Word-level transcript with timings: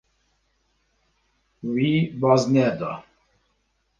Wî 1.73 1.93
baz 2.21 2.41
neda. 2.53 2.93